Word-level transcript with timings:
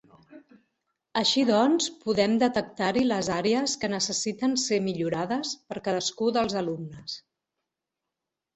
Així 1.19 1.43
doncs, 1.49 1.89
podem 2.05 2.33
detectar-hi 2.43 3.03
les 3.11 3.29
àrees 3.37 3.77
que 3.83 3.91
necessiten 3.93 4.57
ser 4.65 4.81
millorades 4.89 5.53
per 5.69 5.81
cadascú 5.91 6.33
dels 6.41 6.59
alumnes. 6.67 7.21